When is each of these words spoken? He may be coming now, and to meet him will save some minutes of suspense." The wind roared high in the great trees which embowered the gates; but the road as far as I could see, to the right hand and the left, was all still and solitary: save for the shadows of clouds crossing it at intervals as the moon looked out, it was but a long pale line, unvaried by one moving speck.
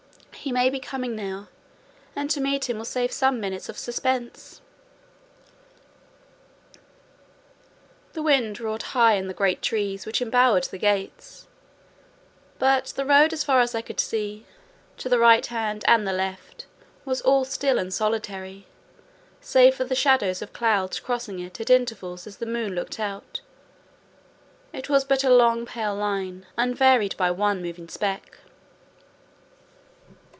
He 0.43 0.51
may 0.51 0.71
be 0.71 0.79
coming 0.79 1.15
now, 1.15 1.49
and 2.15 2.27
to 2.31 2.41
meet 2.41 2.67
him 2.67 2.79
will 2.79 2.85
save 2.85 3.11
some 3.11 3.39
minutes 3.39 3.69
of 3.69 3.77
suspense." 3.77 4.59
The 8.13 8.23
wind 8.23 8.59
roared 8.59 8.81
high 8.97 9.13
in 9.17 9.27
the 9.27 9.35
great 9.35 9.61
trees 9.61 10.03
which 10.07 10.19
embowered 10.19 10.63
the 10.63 10.79
gates; 10.79 11.45
but 12.57 12.85
the 12.95 13.05
road 13.05 13.33
as 13.33 13.43
far 13.43 13.59
as 13.61 13.75
I 13.75 13.83
could 13.83 13.99
see, 13.99 14.47
to 14.97 15.07
the 15.09 15.19
right 15.19 15.45
hand 15.45 15.85
and 15.87 16.07
the 16.07 16.11
left, 16.13 16.65
was 17.05 17.21
all 17.21 17.45
still 17.45 17.77
and 17.77 17.93
solitary: 17.93 18.65
save 19.41 19.75
for 19.75 19.83
the 19.83 19.93
shadows 19.93 20.41
of 20.41 20.53
clouds 20.53 20.99
crossing 20.99 21.37
it 21.37 21.61
at 21.61 21.69
intervals 21.69 22.25
as 22.25 22.37
the 22.37 22.47
moon 22.47 22.73
looked 22.73 22.99
out, 22.99 23.41
it 24.73 24.89
was 24.89 25.03
but 25.05 25.23
a 25.23 25.29
long 25.31 25.67
pale 25.67 25.95
line, 25.95 26.47
unvaried 26.57 27.15
by 27.15 27.29
one 27.29 27.61
moving 27.61 27.87
speck. 27.87 28.39